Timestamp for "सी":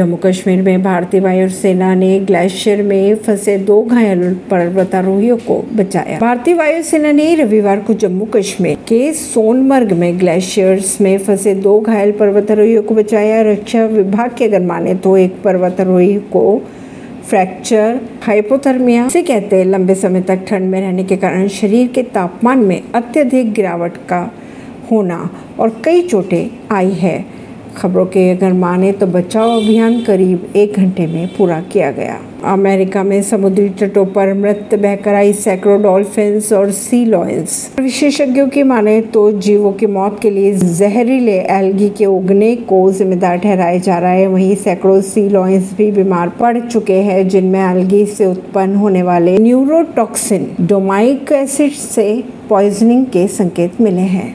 36.70-37.04, 45.02-45.28